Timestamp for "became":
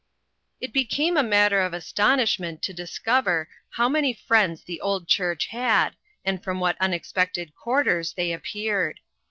0.73-1.15